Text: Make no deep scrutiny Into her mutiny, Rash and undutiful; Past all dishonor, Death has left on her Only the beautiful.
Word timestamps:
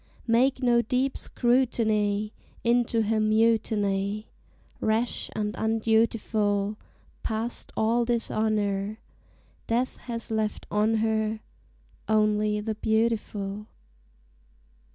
Make 0.25 0.63
no 0.63 0.81
deep 0.81 1.15
scrutiny 1.15 2.33
Into 2.63 3.03
her 3.03 3.19
mutiny, 3.19 4.31
Rash 4.79 5.29
and 5.35 5.53
undutiful; 5.55 6.75
Past 7.21 7.71
all 7.77 8.05
dishonor, 8.05 8.97
Death 9.67 9.97
has 9.97 10.31
left 10.31 10.65
on 10.71 10.95
her 11.05 11.41
Only 12.07 12.59
the 12.61 12.73
beautiful. 12.73 13.67